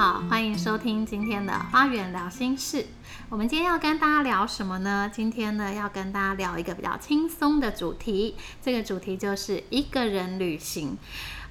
[0.00, 2.78] 好，欢迎收听今天的《花园聊心事》。
[3.28, 5.10] 我们今天要跟大家聊什么呢？
[5.12, 8.34] 今天呢，要跟大家聊一个比较轻松的主题。
[8.62, 10.96] 这个主题就是一个人旅行。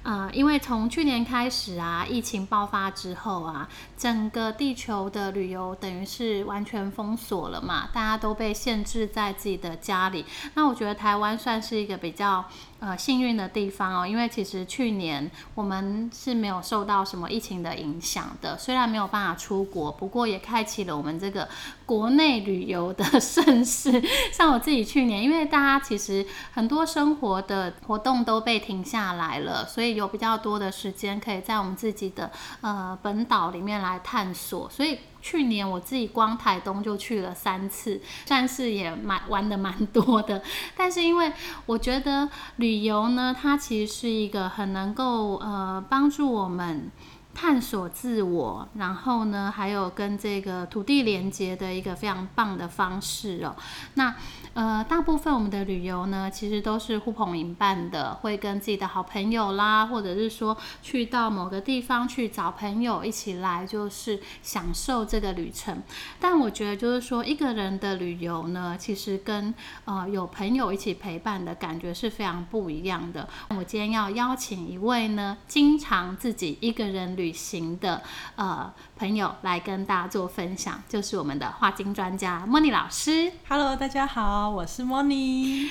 [0.02, 10.24] 呃，因为从去年开始啊，疫情爆发之后啊，整个地球的旅游等于是完全封锁了嘛，大家都被限制在自己的家里。
[10.54, 12.46] 那我觉得台湾算是一个比较
[12.80, 21.48] 呃幸运的地方哦，因为其实去年我们是没有受到什么疫情的影响的，虽然没有办法出国，不过也开启了我们这个
[21.86, 24.02] 国内旅游的 盛世。
[24.32, 30.00] 像我自己去年，因为大家其实很多生活的活动都被停下来了，所以。
[30.00, 32.30] 有比较多的时间可以在我们自己的
[32.62, 40.42] 呃本岛里面来探索，所以去年我自己光台东就去了三次，算是也蛮玩的蛮多的。
[40.76, 41.32] 但是因为
[41.66, 46.90] 我觉得旅游呢，它其实是一个很能够呃帮助我们
[47.32, 53.54] 探索自我，然后呢还有跟这个土地连接的一个非常棒的方式哦。
[53.94, 54.14] 那
[54.52, 65.82] 呃，大部分我们的旅游呢，其实都是呼朋引伴的，会跟自己的好朋友啦，或者是说去到某个地方去找朋友一起来，就是享受这个旅程。
[66.18, 73.28] 但我觉得，就是说一个人的旅游呢，其实跟呃有朋友一起陪伴的感觉是非常不一样的。
[73.50, 78.02] 我今天要邀请一位呢，经常自己一个人旅行的
[78.34, 83.32] 呃朋友来跟大家做分享，就是我们的画金专家莫妮老师。
[83.48, 84.50] Hello，大家好。
[84.50, 85.70] 我是莫妮。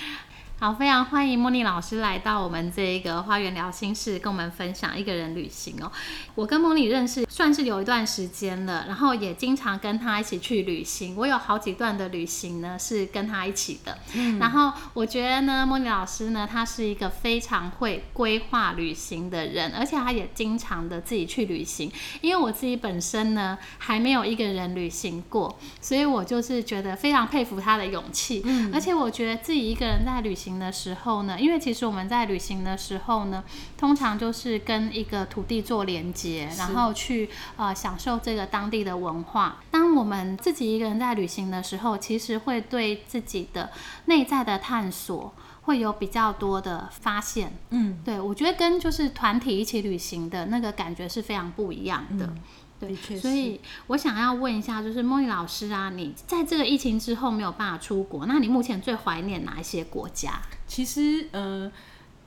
[0.62, 5.90] 好，非常欢迎莫妮老师来到我们这个花园聊心室，跟我们分享一个人旅行哦。
[6.36, 11.16] 我跟莫妮认识算是有一段时间了，然后也经常跟她一起去旅行。
[11.16, 13.98] 我有好几段的旅行呢是跟她一起的。
[14.16, 21.90] 嗯，然后我觉得呢，莫妮老师呢，她是一个非常会规划旅行的人，而且她也经常的自己去旅行。
[22.20, 28.42] 因为我自己本身呢还没有一个人旅行过，所以我就是觉得非常佩服她的勇气。
[28.44, 30.49] 嗯，而且我觉得自己一个人在旅行。
[30.58, 33.44] 的时候呢，因为其实我们在旅行的时候呢，
[33.78, 39.58] 通常就是跟一个土地做连接，然后去呃享受这个当地的文化。
[39.70, 43.70] 当我们自己一个人在旅行的时候，其实会对自己的
[44.06, 45.34] 内在的探索
[45.64, 47.52] 会有比较多的发现。
[47.72, 52.34] 嗯，对我觉得跟就是团体一起旅行的那个感觉是非常不一样的。
[52.80, 60.42] 对，所以我想要问一下，就是莫妮老师啊，你在这个疫情之后没有办法出国，那你目前最怀念哪一些国家？
[60.66, 61.70] 其实，呃，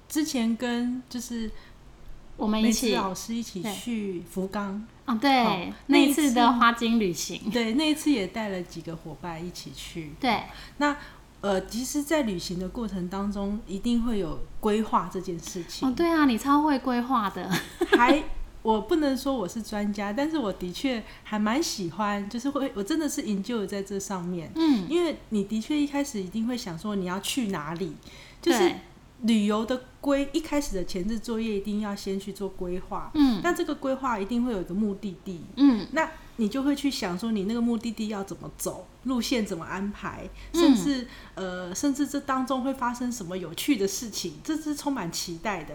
[0.08, 1.50] 之前跟就是
[2.36, 10.42] 我们一起老师一起去福冈，哦，对，那一次的花金旅行， 对，那一次也带了几个伙伴一起去，对，
[10.76, 10.94] 那
[11.40, 15.88] 呃，其实，在旅行的过程当中，一定会有规划这件事情。
[15.88, 17.50] 哦，对啊，你超会规划的，
[17.96, 18.22] 还。
[18.62, 24.50] 我不能说我是专家，但是我的确还蛮喜欢，就是会我真的是研究在这上面。
[24.54, 27.94] 嗯，因为你的确一开始一定会想说你要去哪里，
[28.40, 28.72] 就是
[29.22, 33.10] 旅游的规一开始的前置作业一定要先去做规划。
[33.14, 35.40] 嗯，那这个规划一定会有一个目的地。
[35.56, 45.74] 嗯，那你就会去想说你那个目的地要怎么走，路线怎么安排，甚至呃，甚至这当中会发生什么有趣的事情，这是充满期待的。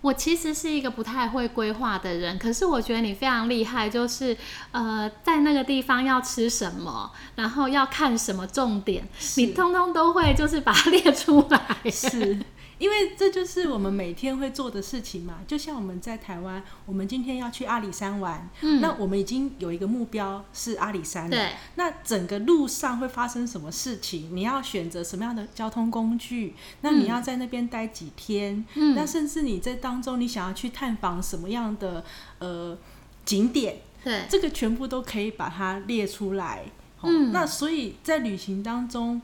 [0.00, 4.36] 我其实是一个不太会规划的人，可是我觉得你非常厉害，就是
[4.70, 11.90] 呃，在那个地方要吃什么，然后要看什么重点，你通通都会，就是把它列出来。
[11.90, 12.38] 是。
[12.78, 21.30] 因为这就是我们每天会做的事情嘛，就像我们在台湾，我们今天要去阿里山玩，嗯，那我们已经有一个目标是阿里山了。
[21.30, 21.52] 对。
[21.74, 24.28] 那整个路上会发生什么事情？
[24.32, 26.54] 你要选择什么样的交通工具？
[26.82, 28.64] 那你要在那边待几天？
[28.74, 28.94] 嗯。
[28.94, 32.04] 那甚至你在当中，你想要去探访什么样的
[32.38, 32.78] 呃
[33.24, 33.78] 景点？
[34.04, 34.24] 对。
[34.28, 36.64] 这个全部都可以把它列出来。
[37.02, 37.32] 嗯。
[37.32, 39.20] 那所以在旅行当中。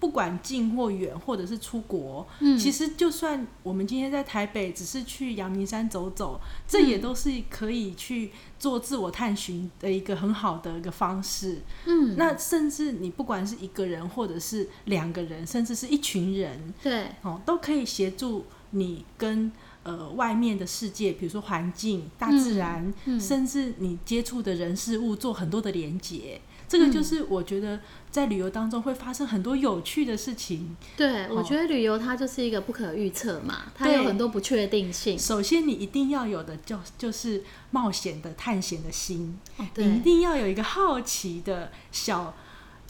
[0.00, 2.56] 不管近或远，或者是出国，嗯。
[2.58, 11.62] 其实就算我们今天在台北，只是去阳明山走走，这也都是可以去做自我探寻的一个很好的一个方式。
[11.86, 19.50] 嗯，那甚至你不管是一个人，或者是两个人，甚至是一群人，对，哦，都可以协助你跟
[19.88, 26.42] 呃外面的世界，比如说环境、大自然，甚至你接触的人事物，做很多的连接。
[26.68, 27.80] 这个就是我觉得
[28.10, 30.76] 在旅游当中会发生很多有趣的事情。
[30.98, 35.18] 对，我觉得旅游它就是一个不可预测嘛，它有很多不确定性。
[35.18, 42.34] 首先，你一定要有的就就是冒险的、探险的心，哦你一定要有一个好奇的小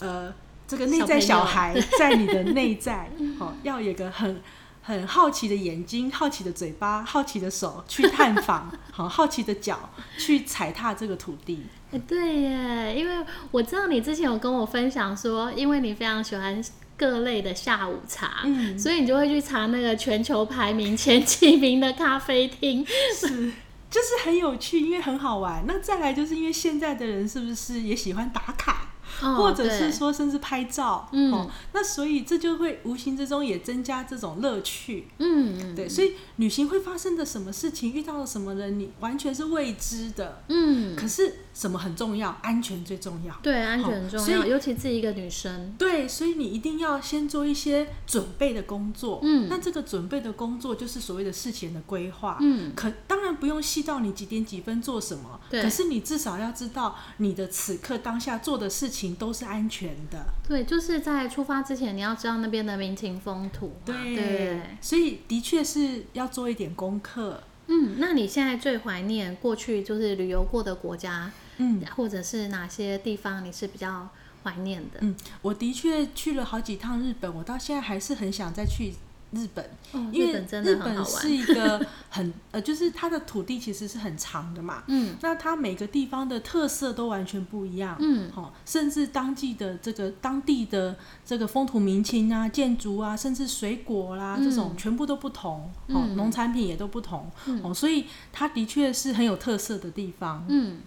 [0.00, 0.34] 呃
[0.66, 3.08] 这个内在小孩在你的内在，
[3.38, 4.42] 哦，要有一个很。
[4.88, 11.67] 很好奇的眼睛，好奇的嘴巴，好奇的手去探访，好好奇的脚去踩踏这个土地。
[11.93, 16.64] 哎，对耶，因为我知道你之前有跟我分享说，因为你非常喜欢
[16.96, 22.82] 各类的下午茶，嗯，所以你就会去查那个全球排名前几名的咖啡厅，
[23.14, 23.52] 是，
[23.90, 25.64] 就是很有趣，因为很好玩。
[25.67, 28.88] 那再来就是因为现在的人是不是也喜欢打卡？
[29.20, 41.34] 或者是说，甚至拍照，嗯，那所以这就会无形之中也增加这种乐趣，嗯，对，所以旅行会发生的什么事情，遇到了什么人，你完全是未知的，嗯，可是。
[41.58, 42.38] 什么很重要？
[42.40, 43.34] 安全最重要。
[43.42, 45.74] 对，安全很重要，尤其是一个女生。
[45.76, 49.18] 对，所以你一定要先做一些准备的工作。
[49.24, 52.38] 嗯，那这个准备的工作就是所谓的事前的规划。
[52.40, 55.40] 嗯，可当然不用细到你几点几分做什么。
[55.48, 55.62] 对。
[55.62, 60.26] 可是你至少要知道，你的此刻当下做的事情都是安全的。
[60.46, 63.76] 对，就是在出发之前，你要知道那边的民情风土。
[63.84, 64.60] 对。
[64.80, 67.42] 所以的确是要做一点功课。
[67.69, 71.30] 嗯，那你现在最怀念过去就是旅游过的国家？
[71.58, 74.08] 嗯，或者是哪些地方你是比较
[74.42, 75.00] 怀念的？
[75.00, 78.94] 嗯，我的确去了好几趟日本，我到现在还是很想再去
[79.30, 79.64] 日本，
[80.12, 80.32] 因为
[80.62, 90.96] 日本是一个很呃，就是它的土地其实是很长的嘛，嗯，那它每个地方的特色都完全不一样，嗯，好，甚至当地的这个当地的
[91.26, 97.30] 这个风土民情啊、建筑啊，甚至水果啦这种全部都不同，哦，农产品也都不同，
[97.62, 100.78] 哦，所以它的确是很有特色的地方，嗯。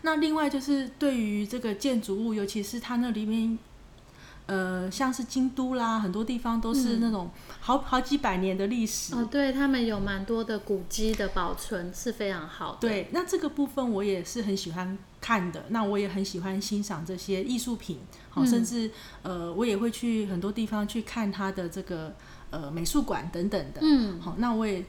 [0.00, 3.58] 那另外就是对于这个建筑物，尤其是它那里面，
[4.46, 7.30] 呃，像是京都啦，很多地方都是那种
[7.60, 9.14] 好好几百年的历史。
[9.14, 12.78] 哦，对他们有蛮多的古迹的保存是非常好的。
[12.80, 15.64] 对，那这个部分我也是很喜欢看的。
[15.68, 18.90] 那我也很喜欢欣赏这些艺术品，好，甚至
[19.22, 22.14] 呃，我也会去很多地方去看它的这个
[22.50, 23.80] 呃美术馆等等的。
[23.82, 24.84] 嗯，好，那我也。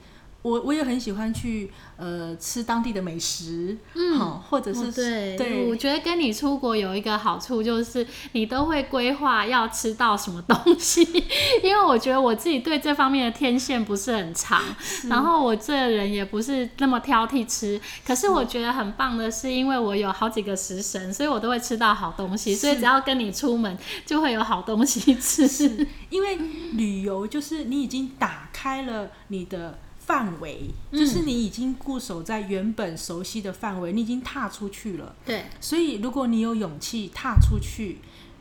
[0.46, 11.02] 我我也很喜欢去呃吃当地的美食，嗯，好，或者是对，对，我觉得跟你出国有一个好处就是你都会规划要吃到什么东西，
[11.64, 14.62] 因为我觉得我自己对这方面的天线不是很长，
[15.10, 23.76] 然后我这人也不是那么挑剔吃，可是我觉得很棒的是，因为我有好几个食神，所以我都会吃到好东西，所以只要跟你出门
[24.06, 26.38] 就会有好东西吃，因为
[26.74, 29.80] 旅游就是你已经打开了你的。
[30.06, 35.16] 范围就是你已经固守在原本熟悉的范围，你已经踏出去了。
[35.26, 37.98] 对，所以如果你有勇气踏出去，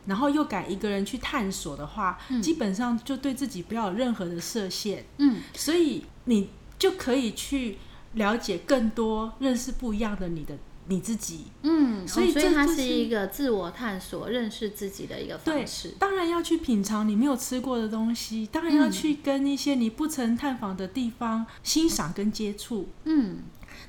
[0.06, 5.06] 然后又敢一个人去探索的话，基本上就对自己不要有任何的设限。
[5.16, 7.78] 嗯，所以你就可以去
[8.12, 10.58] 了解更多，认识不一样的你的。
[10.86, 15.94] 你自己，嗯，所以所以它是一个自我探索、认识自己的一个方式。
[15.98, 22.90] 当然要去品尝你没有吃过的东西，当然要去跟一些你不曾探访的地方欣赏跟接触。
[23.04, 23.38] 嗯，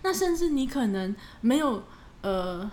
[0.04, 1.84] 那甚至你可能没有
[2.22, 2.72] 呃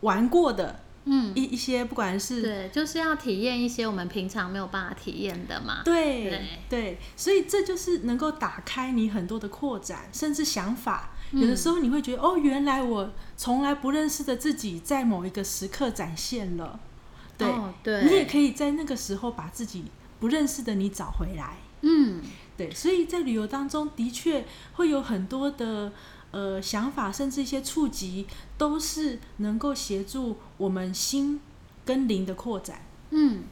[0.00, 5.82] 玩过的，嗯，一一些不管是对，就是要体验一些我们平常没有办法体验的嘛。
[5.84, 11.10] 对对，所以这就是能够打开你很多的扩展，甚至想法。
[11.32, 16.80] 有的时候你会觉得，哦，原来我从来不认识的自己，在某一个时刻展现了。
[17.38, 17.48] 对，
[17.82, 19.84] 对，你也可以在那个时候把自己
[20.18, 21.56] 不认识的你找回来。
[21.82, 22.20] 嗯，
[22.56, 24.44] 对，所以在旅游当中的确
[24.74, 25.92] 会有很多的
[26.32, 28.26] 呃想法，甚至一些触及，
[28.58, 31.40] 都是能够协助我们心
[31.84, 32.82] 跟灵的扩展。
[33.10, 33.44] 嗯。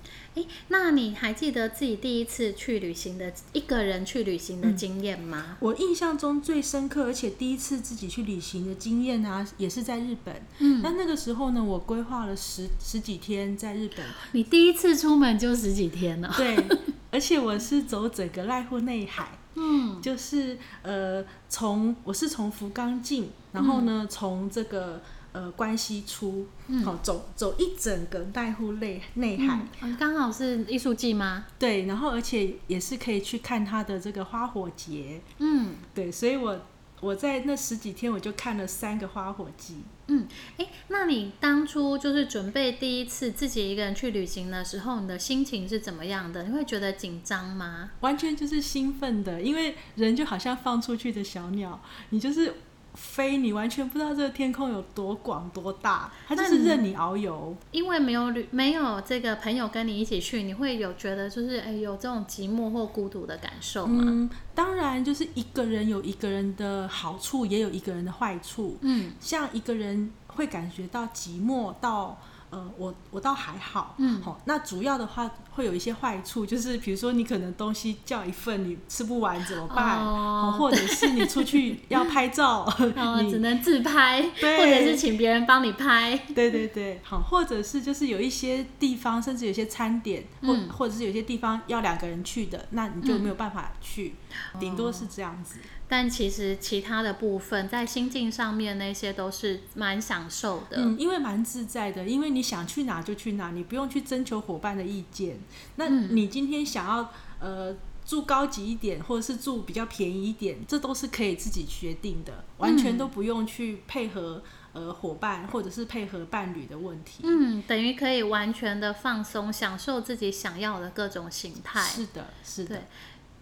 [0.69, 5.57] 那你还记得自己第一次去旅行的一个人去旅行的经验吗？
[5.59, 10.41] 我印象中最深刻，而且第一次自己去旅行的经验啊，也是在日本。
[10.61, 14.07] 嗯，但那个时候呢，我规划了十十几天在日本。
[14.31, 16.33] 你第一次出门就十几天呢？
[16.37, 16.57] 对，
[17.11, 19.37] 而且我是走整个濑户内海。
[19.57, 25.03] 嗯，就是呃，从我是从福冈进，然后呢，从这个。
[25.39, 26.49] 呃，关系出，
[26.85, 29.61] 好走走一整个濑户内内海，
[29.97, 31.47] 刚好是艺术季吗？
[31.61, 36.61] 对，然后而且也是可以去看它的这个花火节，嗯，对，所以我
[37.01, 39.77] 我在那十几天我就看了三个花火季，
[40.09, 40.27] 嗯，
[40.57, 46.43] 哎，那你当初就是准备第一次自己一个人去旅行的时候，你的心情是怎么样的？
[46.43, 47.91] 你会觉得紧张吗？
[48.01, 52.53] 完全就是兴奋的，因为人就好像放出去的小鸟，你就是。
[52.95, 57.57] 飞，你完全不知道这个天空有多广多大，它就是任你遨游。
[57.71, 64.05] 因为没有旅没有这个朋友跟你一起去，你会有觉得就是哎有这种寂寞或孤独的感受吗？
[64.07, 68.77] 嗯，当然就是一个人有一个人的好处，也有一个人的坏处。
[68.81, 72.19] 嗯，像一个人会感觉到寂寞到。
[72.51, 79.99] 呃，我我倒还好，嗯，好，那主要的话会有一些坏处，就是比如说你可能东西叫一份你吃不完怎么办？
[79.99, 82.67] 哦，或者是你出去要拍照，
[83.21, 94.15] 你只能自拍，或者是请别人帮你拍，对对对，好，或者是就是有一些地方，甚至有些餐点，或或者是有些地方要两个人去的，那你就没有办法去，
[94.59, 95.59] 顶多是这样子。
[95.89, 105.39] 但其实其他的部分在心境上面那些都是蛮享受的，嗯，因为蛮自在的，因为你想去哪就去哪，你不用去征求伙伴的意见。
[105.77, 114.43] 那你今天想要呃住高级一点，或者是住比较便宜一点，这都是可以自己决定的，完全都不用去配合
[114.75, 117.23] 呃伙伴或者是配合伴侣的问题。
[117.25, 121.81] 嗯，等于可以完全的放松，享受自己想要的各种形态。
[121.81, 122.83] 是的，是的。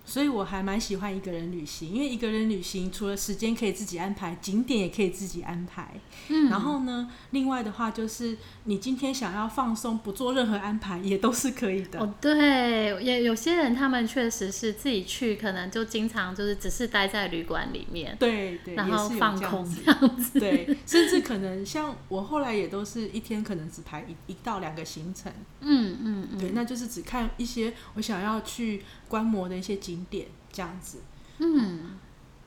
[0.07, 5.95] 所以我还蛮喜欢一个人旅行，因为一个人旅行除了时间可以自己安排，景点也可以自己安排。
[6.29, 11.99] 嗯，然后呢，另外的话就是你今天想要放松，不做任何安排也都是可以的。
[11.99, 20.39] 哦，对，也有些人他们确实是自己去，可能就经常就是只是待在旅馆里面，对对，然后放空这样子。
[20.39, 25.33] 对， 甚至可能像我后来也都是一天可能只排一一到两个行程。
[25.61, 28.83] 嗯嗯嗯，对，那就是只看一些我想要去。
[29.09, 30.99] 观摩的一些景点，这样子，
[31.39, 31.99] 嗯，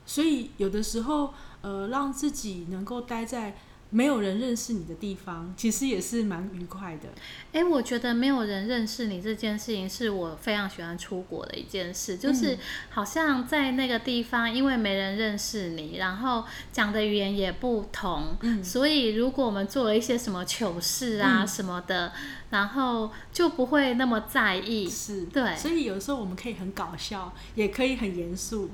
[0.06, 3.56] 所以有的时候，呃，让自己能够待在。
[3.90, 7.08] 没有人认识你的地方，其实也是蛮愉快的。
[7.52, 12.16] 哎，我觉得没有人认识你这件事情，是我非常喜欢出国的一件事。
[12.16, 12.56] 就是
[12.90, 22.12] 好像在那个地方，因为没人认识你，然后讲的语言也不同，所以如果我们做了一些什么糗事啊什么的，
[22.50, 24.88] 然后就不会那么在意。
[24.88, 25.56] 是，对。
[25.56, 28.70] 所以有时候我们可以很搞笑，也可以很严肃，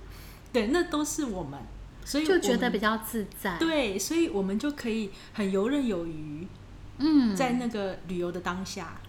[0.52, 1.58] 对，那都是我们。
[2.06, 6.46] 所以就觉得比较自在，对，所以我们就可以很游刃有余，
[6.98, 9.00] 嗯，在那个旅游的当下，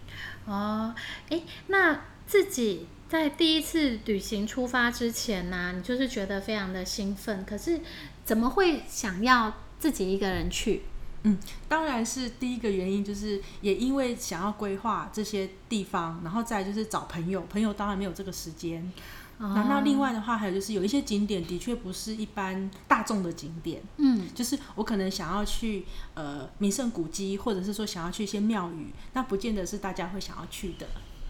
[0.45, 0.95] 哦，
[1.29, 7.79] 哎，那自己在第一次旅行出发之前呢，你就是觉得非常的兴奋，可是
[8.25, 10.81] 怎么会想要自己一个人去？
[11.21, 11.37] 嗯，
[11.69, 18.91] 当然是第一个原因就是也因为想要规划这些地方，然后再就是找朋友，朋友当然没有这个时间。
[19.39, 30.87] 那那另外的话，还有就是有一些景点的确不是一般大众的景点，嗯，就是我可能想要去呃名胜古迹，或者是说想要去一些庙宇，那不见得是大家会想要去的。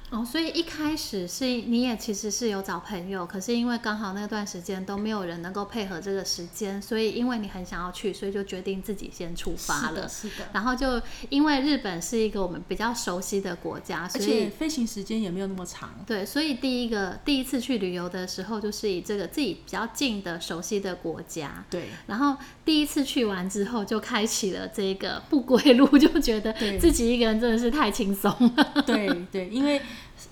[0.09, 10.07] 哦，所以一开始是你也其实是有找朋友，可是因为刚好那段时间都没有人能够配合这个时间，所以因为你很想要去，所以就决定自己先出发了。
[10.07, 15.89] 是的，然后就因为日本是一个我们比较熟悉的国家，而且飞行时间也没有那么长。
[16.07, 21.65] 对，所以第一个第一次去旅游的时候，就是以这个自己比较近的熟悉的国家。
[21.69, 28.83] 对，然后第一次去完之后，就开启了这个不归路， 就觉得自己一个人真的是太轻松了。
[28.85, 29.81] 对对，因为。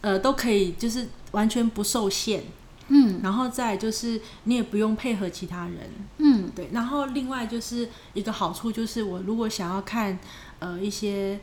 [0.01, 2.43] 呃，都可以，就是完全不受限，
[2.89, 10.17] 嗯，然后再就是你也不用配合其他人，嗯，对，然后另外就是一个好处就是，我如果想要看
[10.59, 11.39] 呃一些，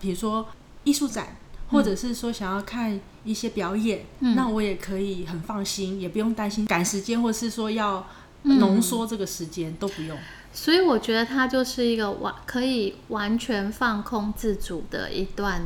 [0.00, 0.48] 比如说
[0.84, 1.36] 艺术展，
[1.70, 8.06] 或者是说想要看一些表演，那我也可以很放心，也不用担心赶时间，或是说要
[8.42, 10.18] 浓缩这个时间都不用。
[10.52, 15.62] 所以我觉得它就是一个完可以完全放空自主的一段。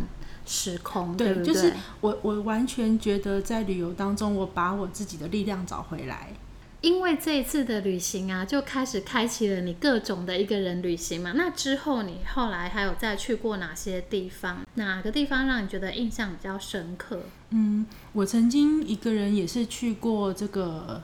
[0.46, 6.28] 时空对，就是我我完全觉得在旅游当中，我把我自己的力量找回来。
[6.82, 11.32] 因为这一次的旅行啊，就开始开启了你各种的一个人旅行嘛。
[11.34, 14.58] 那之后你后来还有再去过哪些地方？
[14.74, 17.22] 哪个地方让你觉得印象比较深刻？
[17.48, 21.00] 嗯，我曾经一个人也是去过这个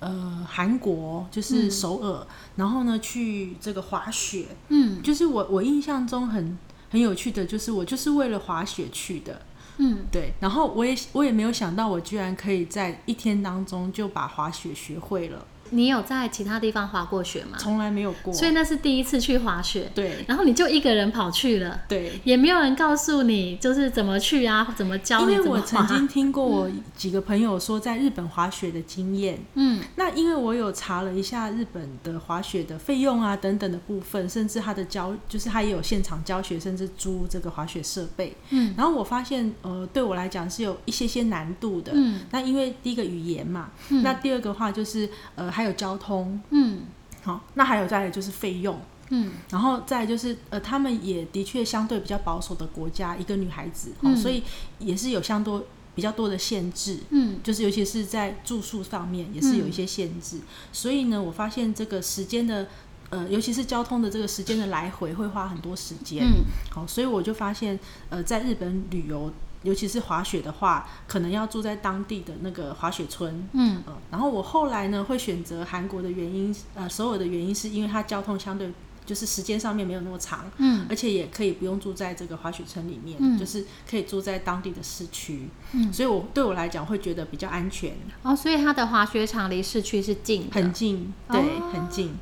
[0.00, 4.46] 呃韩国，就是首尔，然后呢去这个滑雪。
[4.70, 6.56] 嗯，就是我我印象中很。
[6.96, 9.42] 很有趣的就是，我就是为了滑雪去的，
[9.76, 10.32] 嗯，对。
[10.40, 15.46] 然后我也我也没有想到，我居然可以在一天当中就把滑雪学会了。
[15.70, 17.56] 你有在其他地方滑过雪吗？
[17.58, 19.90] 从来没有过，所以那是第一次去滑雪。
[19.94, 45.55] 对，然后你就一个人跑去了，对，也没有人告诉你就是怎么去啊，怎么教你因为我曾经听过我几个朋友说在日本滑雪的经验，嗯，那因为我有查了一下日本的滑雪的费用啊等等的部分，甚至他的教就是他也有现场教学，甚至租这个滑雪设备，嗯，然后我发现呃对我来讲是有一些些难度的，嗯，那因为第一个语言嘛，那第二个话就是呃。
[45.56, 46.80] 还有交通，嗯，
[47.22, 54.42] 好，那还有再来就是费用，嗯，然后再来就是呃，他们也的确相对比较保守的国家，一个女孩子，哦，所以
[54.78, 60.40] 也是有相多比较多的限制，嗯，就是尤其是在住宿上面也是有一些限制，
[60.74, 62.68] 所以呢，我发现这个时间的
[63.08, 69.32] 呃，尤其是交通的这个时间的来回会花很多时间，嗯，好，所以我就发现呃，在日本旅游。
[69.62, 73.48] 尤其是滑雪的话，可能要住在当地的那个滑雪村。
[73.52, 78.70] 嗯，呃，然后我后来呢会选择韩国的原因，呃，所有的原因是因为它交通相对
[79.04, 83.38] 就是时间上面没有那么长，嗯，而且也可以不用住在这个滑雪村里面，嗯。
[83.38, 85.48] 就是可以住在当地的市区。
[85.72, 85.92] 嗯。
[85.92, 92.14] 所以我对我来讲会觉得比较安全，哦，所以它的滑雪场离市区是近，很近，对，哦很近，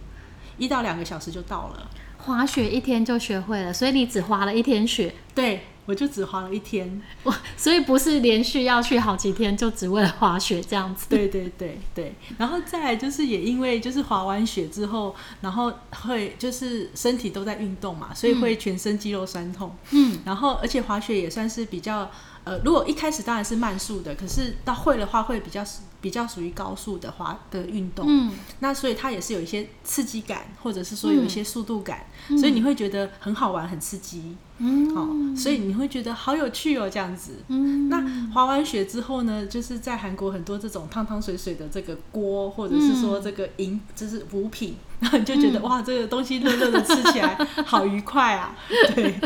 [0.58, 1.90] 一到两个小时就到了。
[2.18, 7.00] 滑雪一天就学会了，所以你只滑了一天雪，对，我就只滑了一天。
[7.22, 11.06] 我， 所以不是连续要去好几天，就只为了滑雪这样子。
[11.08, 15.72] 对对对对，然后再来就是也因为就是滑完雪之后，然后
[16.02, 19.74] 会就是身体都在运动嘛，所以会全身肌肉酸痛。
[19.90, 22.10] 嗯，然后而且滑雪也算是比较
[22.44, 25.64] 呃，如果一开始当然是慢速的，可是到会的话会比较
[26.04, 28.04] 比较属于高速的滑的运动。
[28.06, 34.36] 嗯，那所以它也是有一些刺激感，或者是说有一些速度感，嗯所以你会觉得很好玩、很刺激。
[34.58, 37.42] 嗯，哦，所以你会觉得好有趣哦，这样子。
[37.48, 47.34] 嗯，那滑完雪之后呢，就是在韩国很多这种汤汤水水的这个锅，或者是说这个饮，就是补品，然后你就觉得、嗯哇，这个东西热热的吃起来
[47.64, 48.54] 好愉快啊，
[48.94, 49.18] 对。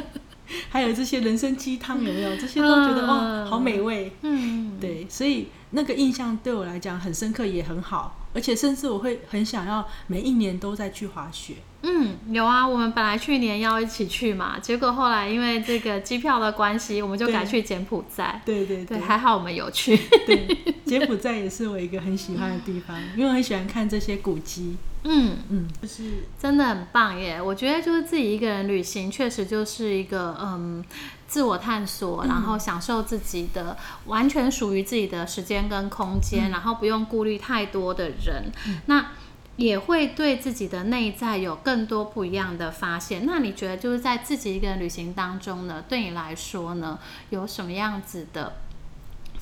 [0.71, 2.37] 还有这些人参鸡汤有没有？
[2.37, 4.13] 这些都觉得哇，嗯好美味。
[4.23, 11.55] 嗯，对，所以那个印象对我来讲很深刻，也很好，而且甚至我会很想要每一年都在去滑雪。
[11.83, 18.43] 嗯，有啊，我们本来去年要一起去嘛，结果后来因为这个机票的关系，我们就改去柬埔寨。
[18.45, 19.97] 对对对，还好我们有去。
[20.27, 20.49] 对，
[20.85, 24.77] 柬埔寨也是我一个很喜欢的地方， 因为我很喜欢看这些古迹。
[25.05, 27.41] 嗯，嗯，就是真的很棒耶！
[27.41, 30.85] 我觉得就是自己一个人旅行，确实就是一个嗯
[31.27, 33.77] 自我探索，然后享受自己的
[34.07, 38.53] 完全属于自己的时间跟空间，然后不用顾虑太多的人。
[38.87, 39.13] 那
[39.57, 43.27] 也会对自己的内在有更多不一样的发现。
[43.27, 46.99] 那你觉得就是在自己一个人旅行当中呢，对你来说呢，
[47.31, 48.53] 有什么样子的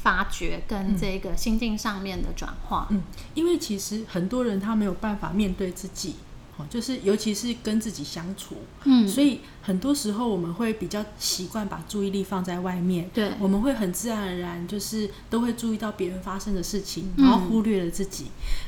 [0.06, 2.86] 发掘跟这个心境上面的转化？
[2.90, 3.02] 嗯，
[3.34, 6.14] 因为其实很多人他没有办法面对自己，
[6.56, 18.26] 哦，就是尤其是跟自己相处，嗯，所以很多时候我们会比较习惯把注意力放在外面，对，我们会很自然而然就是都会注意到别人发生的事情，嗯然后忽略了自己。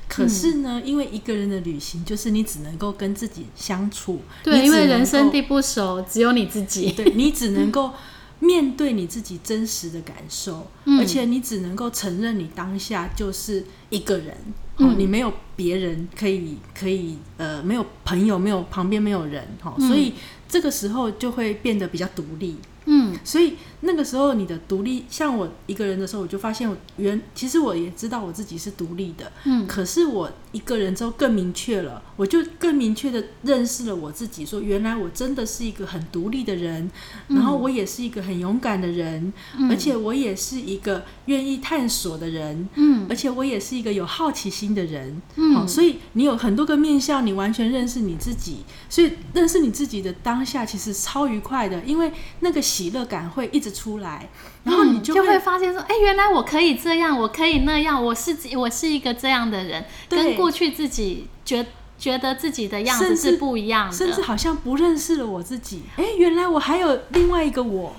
[0.08, 6.90] 可是呢，因为一个人的旅行，就是你只能够跟自己相处，对，因为人生地不熟，只有你自己。
[6.90, 7.92] 对你只能够
[8.40, 10.98] 面对你自己真实的感受，嗯。
[10.98, 14.36] 而且你只能够承认你当下就是一个人，
[14.78, 14.88] 嗯。
[14.88, 19.88] 哦，你没有别人可以可以呃，没有朋友，没有旁边没有人，哈、嗯。
[19.88, 20.14] 所以
[20.48, 22.56] 这个时候就会变得比较独立。
[22.88, 23.14] 嗯。
[23.22, 29.66] 所以那个时候你的独立，像我一个人的时候，我就发现我原其实我也知道我自己是独立的，嗯。
[29.66, 36.90] 可是我一个人之后更明确了，我就更明确的认识了我自己，说原来我真的是一个很独立的人，
[37.28, 39.70] 然后我也是一个很勇敢的人，嗯。
[39.70, 43.06] 而且我也是一个愿意探索的人，嗯。
[43.08, 45.20] 而且我也是一个有好奇心的人。
[45.36, 45.54] 嗯。
[45.54, 54.28] 好，所以你有很多个面向，你完全认识你自己，所以认识你自己的当下其实超愉快的，因为那个喜乐感会一直出来，
[54.62, 61.66] 然后你嗯就就会,、发现说，哎、原来我可以这样，我可以那样，我是我是一个这样的人，跟过去自己觉
[61.98, 63.96] 觉得自己的样子是不一样的。
[63.96, 67.96] 甚至好像不认识了我自己，哎，原来我还有另外一个我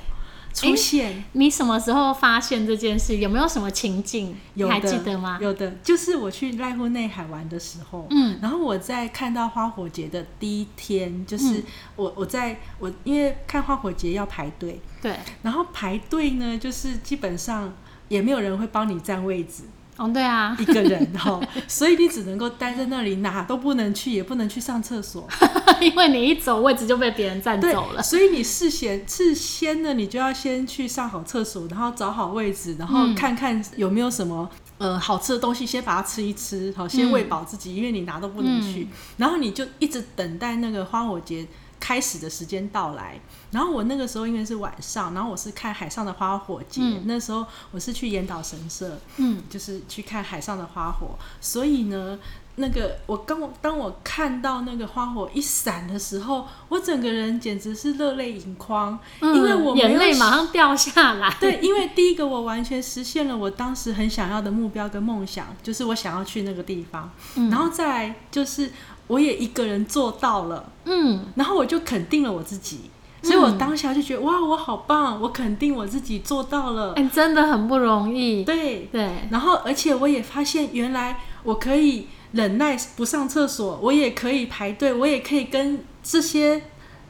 [0.60, 1.24] 出现。
[1.34, 3.17] 你什么时候发现这件事？
[3.17, 4.36] 有没有什么情境？
[4.56, 5.38] 有的还记得吗？
[5.41, 11.63] 有的，就是我去濑户内海玩的时候，嗯然后我在看到花火节的第一天，就是嗯
[11.95, 17.74] 我我在我因为看花火节要排队，对，然后排队呢，就是基本上
[18.08, 19.63] 也没有人会帮你占位置，
[19.99, 25.27] 哦，对啊，一个人 哈，所以你只能够待在那里，哪都不能去，也不能去上厕所。
[25.81, 28.01] 因为你一走位置就被别人占走了。
[28.03, 34.49] 所以你事先事先呢，你就要先去上好厕所，然后找好位置，然后嗯看看有没有什么。
[34.79, 38.88] 呃，好吃的东西先把它吃一吃，好，先喂饱自己，因为你哪都不能去。
[39.17, 41.45] 然后你就一直等待那个花火节
[41.80, 43.20] 开始的时间到来。
[43.52, 52.20] 然后我那个时候因为是晚上，然后我是看海上的花火节，嗯那时候我是去岩岛神社，嗯就是去看海上的花火，所以呢，
[52.58, 61.36] 那个我刚我当我看到那个花火一闪的时候，我整个人简直是热泪盈眶，因为我眼泪马上掉下来。
[61.42, 67.10] 对，因为第一个我完全实现了我当时很想要的目标跟梦想，就是我想要去那个地方，
[67.50, 68.72] 然后再来就是
[69.10, 72.89] 我也一个人做到了，嗯，然后我就肯定了我自己，
[73.22, 78.43] 所以我当下就觉得哇，我好棒，我肯定我自己做到了，哎、真的很不容易。
[78.43, 86.62] 对，对，然后而且我也发现原来我可以忍耐不上厕所，我也可以排队，我也可以跟这些。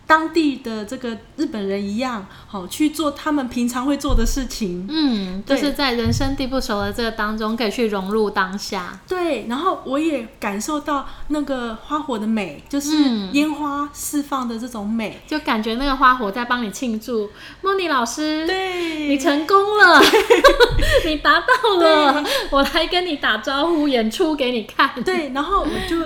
[0.09, 4.87] 当地的这个日本人一样，好去做他们平常会做的事情。
[4.89, 8.99] 嗯，就是在人生地不熟的这个当中，可以去融入当下。
[9.07, 15.21] 对，然后我也感受到那个花火的美，就是嗯烟花释放的这种美。
[15.27, 17.29] 就感觉那个花火在帮你庆祝，
[17.61, 20.01] 莫妮老师，对，你成功了，
[21.05, 24.89] 你达到了，我来跟你打招呼，演出给你看。
[25.05, 25.97] 对，然后我就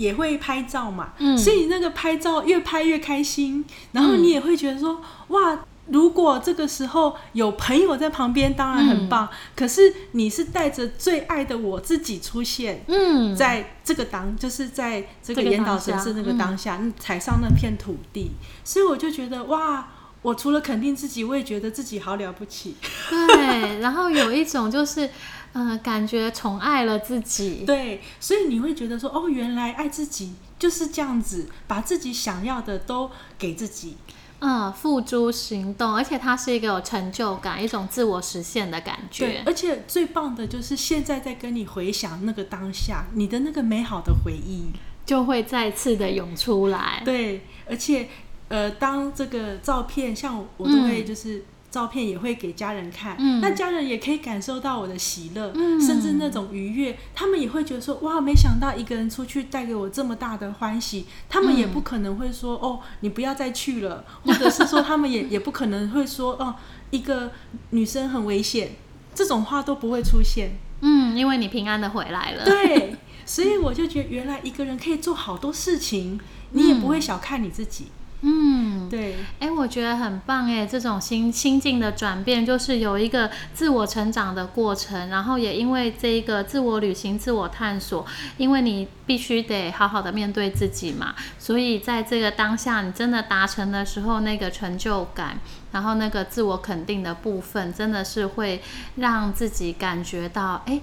[0.00, 5.58] 也会拍照嘛，嗯所以那个拍照越拍越开心，然后你也会觉得说，哇。
[5.92, 9.28] 如果这个时候有朋友在旁边，当然很棒。
[9.56, 18.30] 可是你是带着最爱的我自己出现，嗯，在这个当，就是在这个这个岩岛神社那个当下，嗯踩上那片土地，
[18.62, 19.88] 所以我就觉得哇，
[20.22, 22.76] 我除了肯定自己，我也觉得自己好了不起。
[23.10, 25.10] 对，然后有一种就是，
[25.52, 27.64] 呃，感觉宠爱了自己。
[27.66, 33.96] 对，所以你会觉得说，哦，原来爱自己就是这样子，把自己想要的都给自己。
[34.38, 39.42] 嗯，付诸行动，而且它是一个有成就感、一种自我实现的感觉对觉，。
[39.46, 44.68] 而且最棒的就是现在在跟你回想那个当下，你的那个美好的回忆。
[45.04, 47.02] 就会再次的涌出来。
[47.04, 48.08] 对，而且
[48.48, 51.44] 呃，当这个照片，像我我都会就是。
[51.70, 66.56] 照片也会给家人看，嗯那家人也可以感受到我的喜乐，嗯甚至那种愉悦，他们也会觉得说，哇，没想到一个人出去带给我这么大的欢喜，他们也嗯不可能会说，哦，你不要再去了， 或者是说他们也也不可能会说，哦，
[66.90, 67.30] 一个
[67.70, 68.72] 女生很危险，
[69.14, 70.58] 这种话都不会出现。
[70.80, 72.44] 嗯，因为你平安的回来了。
[72.44, 76.18] 对， 所以我就觉得原来一个人可以做好多事情，
[76.52, 77.88] 你也不会小看你自己。
[78.22, 88.04] 嗯，对，哎，我觉得很棒哎，这种心心境的转变，就是有一个自我成长的过程，然后也因为这一个自我旅行、自我探索，
[88.36, 95.38] 因为你必须得好好的面对自己嘛，所以在这个当下，你真的达成的时候，那个成就感，
[95.72, 98.60] 然后那个自我肯定的部分，真的是会
[98.96, 100.78] 让自己感觉到，哎，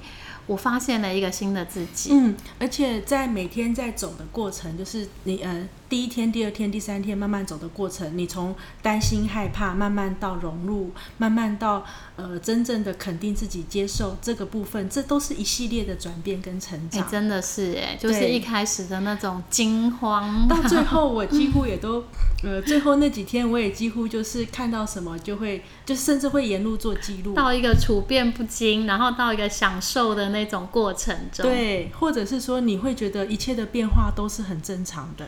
[0.48, 2.10] 我发现了一个新的自己。
[2.14, 11.86] 嗯，而且在每天在走的过程，就是你呃第一天、第二天、第三天慢慢走的过程，你从担心、害怕，慢慢到融入，慢慢到
[12.18, 17.10] 呃真正的肯定自己、接受这个部分，这都是一系列的转变跟成哎，长。
[17.10, 22.04] 真的是哎，就是一开始的那种惊慌， 到最后，我几乎也都，
[22.44, 27.34] 呃，最后那几天我也几乎就是看到什么就会，就甚至会沿路做记录。
[27.34, 35.26] 到一个处变不惊，然后到一个享受的那种过程中。，对，或者是说你会觉得一切的变化都是很正常的。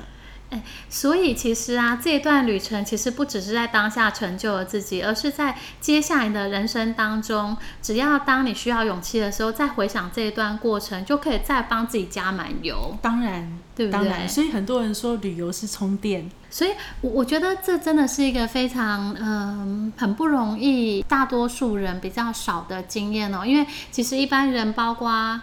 [0.89, 12.97] 所以其实啊，这一段旅程其实不只是在当下成就了自己，而是在接下来的人生当中，只要当你需要勇气的时候，再回想这一段过程，就可以再帮自己加满油。
[13.01, 16.29] 当然，对不当然，对所以很多人说旅游是充电。
[16.51, 23.45] 所以，我我觉得这真的是一个非常嗯、很不容易，大多数人比较少的经验哦。
[23.45, 25.39] 因为其实一般人，包括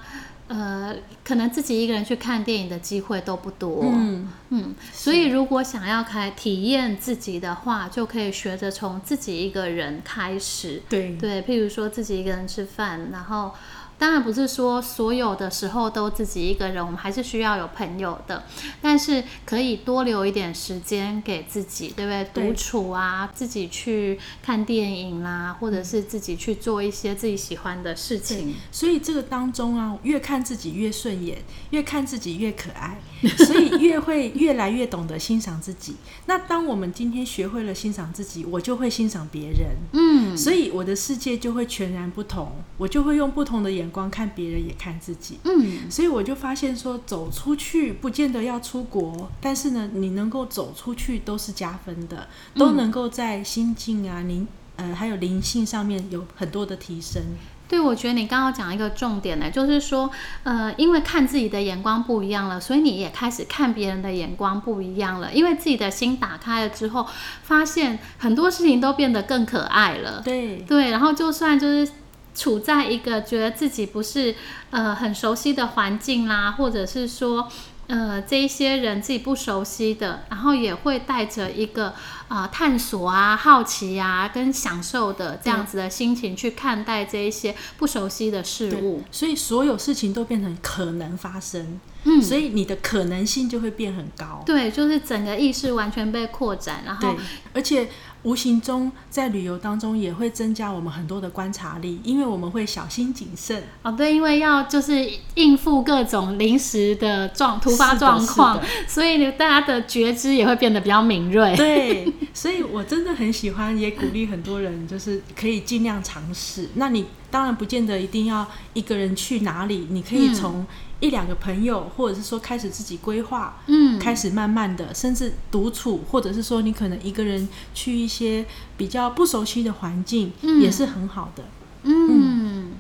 [0.48, 3.80] 呃，可能自己一个人去看电影的机会都不多。
[3.82, 10.80] 嗯，嗯，所以如果想要开体验自己的话，就可以学着从自己一个人开始。
[10.88, 13.52] 对，对，譬如说自己一个人吃饭，然后
[13.98, 18.44] 当然不是说所有的时候都自己一个人，我们还是需要有朋友的，
[18.80, 22.24] 但是可以多留一点时间给自己，对不对？
[22.32, 28.54] 对独处啊，自己去看电影啦，或者是自己去做一些自己喜欢的事情。
[28.70, 31.38] 所以这个当中啊，越看自己越顺眼，
[31.70, 32.98] 越看自己越可爱，
[33.38, 35.96] 所以越会越来越懂得欣赏自己。
[36.26, 39.76] 那当我们今天学会了欣赏自己，我就会欣赏别人。
[39.92, 45.38] 嗯，所以我的世界就会全然不同，我就会用不同的眼光看别人，也看自己。
[45.44, 54.46] 嗯，所以我就发现说，走出去不见得要出国，但是呢，你能够走出去都是加分的，都能够在心境啊、灵
[54.76, 57.22] 呃还有灵性上面有很多的提升。
[57.68, 60.08] 对，我觉得你刚刚讲一个重点呢，就是说，
[60.44, 65.32] 呃，因为看自己的眼光不一样了，所以你也开始看别人的眼光不一样了。
[65.32, 67.04] 因为自己的心打开了之后，
[67.42, 70.22] 发现很多事情都变得更可爱了。
[70.24, 71.90] 对，对，然后就算就是
[72.36, 74.36] 处在一个觉得自己不是
[74.70, 77.48] 呃很熟悉的环境啦，或者是说。
[77.88, 81.94] 呃，这一些人自己不熟悉的，然后也会带着一个
[82.26, 97.14] 啊探索啊、好奇啊、跟享受的这样子的心情去看待这一些不熟悉的事物，所以所有事情都变成可能发生，嗯，所以你的可能性就会变很高，对，就是整个意识完全被扩展，然后
[97.52, 97.88] 而且。
[98.22, 103.62] 无形中，在旅游当中也会增加我们很多的观察力，因为我们会小心谨慎。
[103.82, 111.54] 哦，对，因为要就是应付各种临时的状突发状况，所以大家的觉知也会变得比较敏锐。
[111.54, 116.70] 对，所以我真的很喜欢，也鼓励很多人，就是可以尽量尝试。
[116.74, 120.66] 那你当然不见得一定要一个人去哪里，你可以从。
[121.00, 128.44] 一两个朋友，或者是说开始自己规划，嗯，开始慢慢的，甚至独处，或者是说你可能一个人去一些
[128.76, 131.44] 比较不熟悉的环境，也是很好的。
[131.82, 132.72] 嗯，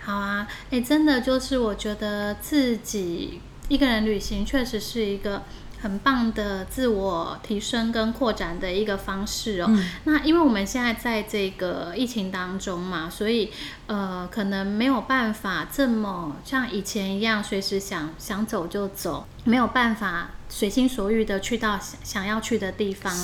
[0.00, 5.42] 好啊，哎，真的就是我觉得自己一个人旅行确实是一个。
[5.86, 9.70] 很棒的自我提升跟扩展的一个方式哦。
[10.02, 13.52] 那因为我们现在在这个疫情当中嘛，所以
[13.86, 23.14] 呃，可能没有办法这么像以前一样，随时想想走就走，没有办法随心所欲的去到想想要去的地方。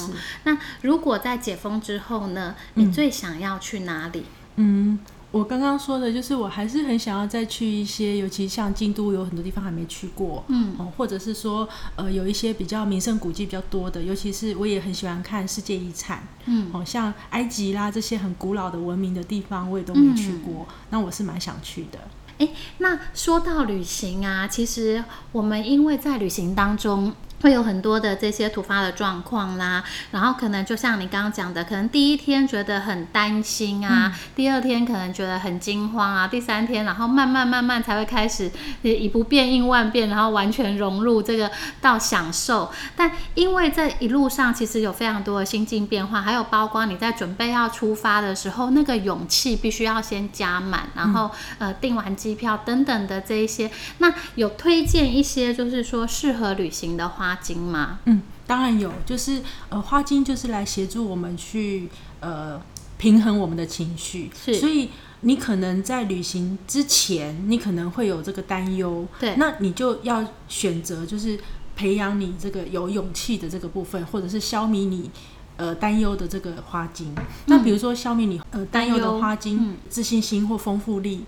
[0.45, 4.27] 那如果在解封之后呢，你最想要去哪里？
[4.55, 5.01] 嗯。
[5.33, 11.67] 我刚刚说的就是，我还是很想要再去一些，尤其像京都有很多地方还没去过，嗯，哦，或者是说，
[11.97, 21.99] 呃，有一些比较名胜古迹比较多的，尤其是我也很喜欢看世界遗产，嗯，哦，像埃及啦这些很古老的文明的地方，我也都没去过，那我是蛮想去的。
[22.37, 27.15] 哎，那说到旅行啊，其实我们因为在旅行当中。
[27.43, 38.51] 会有很多的这些突发的状况啦，然后可能就像你刚刚讲的，可能第一天觉得很担心啊，第二天可能觉得很惊慌啊，第三天，然后慢慢慢慢才会开始
[38.83, 41.51] 以不变应万变，然后完全融入这个
[41.81, 42.71] 到享受。
[42.95, 57.32] 但因为这一路上其实有非常多的心境变化，还有包括你在准备要出发的时候，那个勇气必须要先加满，然后呃订完机票等等的这一些，那有推荐一些就是说适合旅行的话。
[57.33, 58.01] 花精吗？
[58.05, 59.41] 嗯，当然有，就是
[59.71, 61.89] 呃，花精就是来协助我们去
[62.21, 62.61] 呃
[62.99, 64.31] 平衡我们的情绪。
[64.35, 64.91] 是，所以
[65.23, 69.07] 你可能在旅行之前，你可能会有这个担忧。
[69.19, 71.39] 对，那你就要选择就是
[71.75, 75.11] 培养你这个有勇气的这个部分，或者是消弭你。
[75.59, 77.15] 呃，担忧的这个花精，
[77.47, 81.25] 那比如说消弭你呃担忧的花精，自信心或丰富力，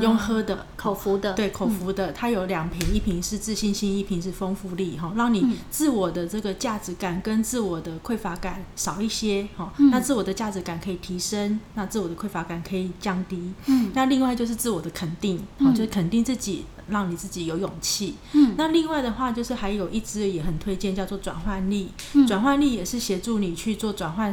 [0.00, 16.64] 用喝的口服的，对口服的，它有两瓶，一瓶是自信心，一瓶是丰富力，哈，让你自我的这个价值感跟自我的匮乏感少一些，哈，那自我的价值感可以提升，那自我的匮乏感可以降低，嗯，那另外就是自我的肯定，好，就是肯定自己。
[16.88, 18.14] 让你自己有勇气。
[18.32, 21.88] 嗯，那另外的话，就是还有一支也很推荐，叫做转换力。
[22.12, 24.32] 嗯，转换力也是协助你去做转换，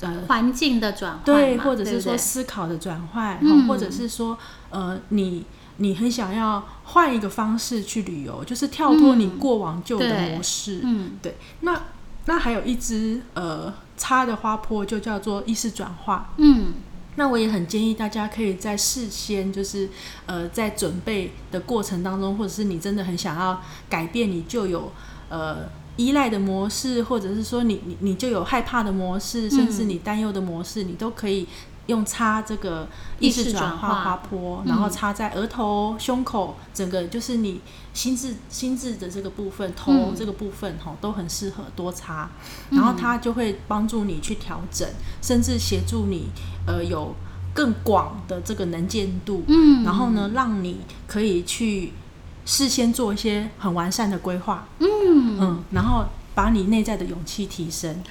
[0.00, 4.38] 呃，环境的转换，对，或者是说思考的转换，或者是说，
[4.70, 5.44] 呃，你
[5.76, 10.80] 你很想要换一个方式去旅游，就是跳脱你过往旧的模式。
[10.82, 11.36] 嗯，对。
[11.60, 11.82] 那
[12.26, 16.30] 那还有一支呃插的花坡，就叫做意识转化。
[16.38, 16.72] 嗯。
[17.16, 19.90] 那我也很建议大家可以在事先，就是
[20.26, 23.60] 呃，在准备的过程当中，或者是你真的很想要
[23.90, 24.90] 改变你就有
[25.28, 25.68] 呃
[26.00, 31.46] 依赖的模式，或者是说你你你就有害怕的模式，甚至你担忧的模式，你都可以。
[31.86, 32.86] 用擦这个
[33.18, 37.60] 意识转化滑坡，然后擦在额头、胸口，整个就是你
[37.92, 42.30] 心智、心智的这个部分、头这个部分，哈，都很适合多擦。
[42.70, 44.88] 然后它就会帮助你去调整，
[45.20, 46.28] 甚至协助你
[46.64, 47.12] 呃有
[47.52, 49.42] 更广的这个能见度。
[49.48, 51.92] 嗯，然后呢，让你可以去
[52.44, 54.68] 事先做一些很完善的规划。
[54.78, 58.02] 嗯嗯，然后把你内在的勇气提升。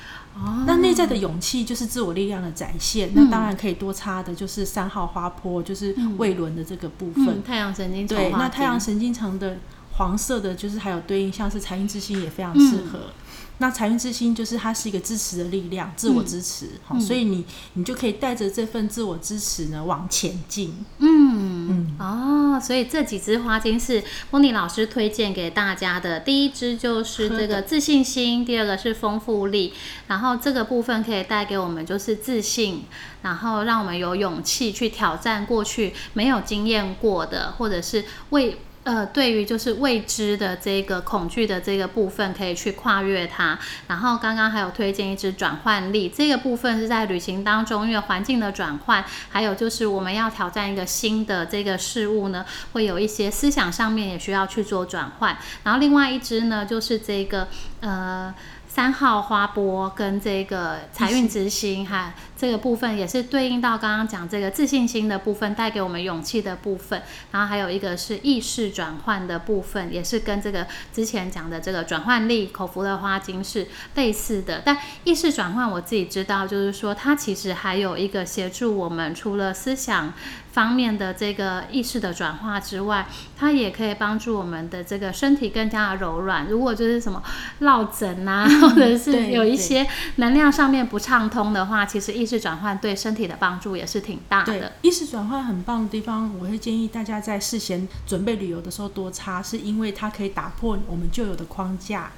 [0.65, 7.43] 那内在的勇气就是自我力量的展现，那当然可以多插的，就是三号花坡，就是胃轮的这个部分。
[7.43, 9.57] 太阳神经对，那太阳神经层的
[9.97, 13.11] 黄色的，就是还有对应像是财运之星也非常适合。
[13.59, 20.85] 那财运之星就是它是一个支持的力量，自我支持，好，所以你你就可以带着这份自我支持呢往前进。
[20.97, 26.21] 嗯嗯哦，所以这几支花精是莫妮老师推荐给大家的。
[26.21, 29.73] 第一支就是这个自信心，第二个是丰富力，
[30.07, 32.83] 然后这个部分可以带给我们就是自信，
[33.21, 38.57] 然后让我们有勇气去挑战过去没有经验过的，或者是为。
[38.89, 43.59] 呃，对于就是未知的这个恐惧的这个部分，可以去跨越它。
[43.85, 55.37] 然后刚刚还有推荐一支转换力，这个部分是在旅行当中，因为环境的转换，还有就是我们要挑战一个新的这个事物呢，会有一些思想上面也需要去做转换。
[55.63, 57.47] 然后另外一支呢，就是这个
[57.81, 58.33] 呃。
[58.71, 67.01] 三号花波跟这个财运之星哈，这个部分也是对应到刚刚讲这个自信心的部分，带给我们勇气的部分。
[67.31, 74.61] 然后还有一个是意识转换的部分，也是跟这个之前讲的这个转换力口服的花精是类似的。
[74.63, 80.13] 但意识转换我自己知道，就是说它其实还有一个协助我们，除了思想。
[80.51, 83.07] 方面的这个意识的转化之外，
[83.37, 86.47] 它也可以帮助我们的这个身体更加的柔软。
[86.47, 87.21] 如果就是什么
[87.59, 94.73] 落枕啊， 或者是有一些能量上面不畅通的话，其实意识转换对身体的帮助也是挺大的。
[94.81, 102.11] 意识转换很棒的地方，我会建议大家在事先准备旅游的时候多擦，是因为它可以打破我们旧有的框架，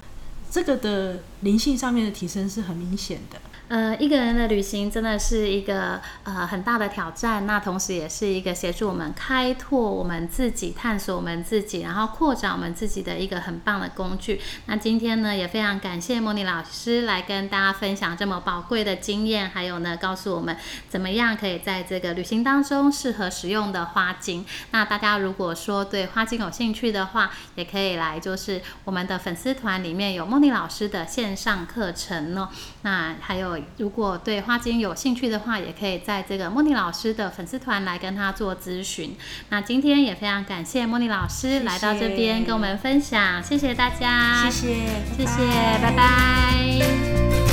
[0.50, 3.38] 这个的灵性上面的提升是很明显的。
[3.72, 14.38] 呃，一个人的旅行真的是一个呃很大的挑战，那同时也是一个协助我们开拓我们自己、探索我们自己，然后扩展我们自己的一个很棒的工具。
[14.66, 20.54] 那今天呢，也非常感谢莫妮老师来跟大家分享这么宝贵的经验，还有呢，告诉我们
[20.90, 24.44] 怎么样可以在这个旅行当中适合使用的花精。
[24.72, 32.50] 那大家如果说对花精有兴趣的话，也可以来就是我们的粉丝团里面有莫妮老师的线上课程哦。
[32.82, 33.61] 那还有。
[33.78, 39.16] 如果对花精有兴趣的话，也可以在这个莫妮老师的粉丝团来跟他做咨询。
[39.50, 44.74] 那今天也非常感谢莫妮老师来到这边跟我们分享，谢谢大家，谢谢，
[45.16, 45.46] 谢谢，
[45.82, 47.51] 拜拜。